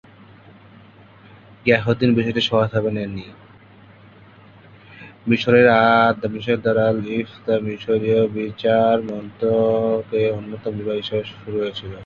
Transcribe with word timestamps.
মিশরের 5.27 5.67
দার 6.63 6.77
আল-ইফতা 6.85 7.55
মিশরীয় 7.65 8.21
বিচার 8.37 8.95
মন্ত্রকের 9.09 10.29
অন্যতম 10.37 10.71
বিভাগ 10.79 10.97
হিসাবে 11.01 11.23
শুরু 11.31 11.57
হয়েছিল। 11.57 11.93